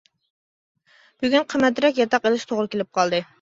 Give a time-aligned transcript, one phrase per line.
[1.25, 3.23] بۈگۈن قىممەترەك ياتاق ئېلىشقا توغرا كېلىپ قالدى.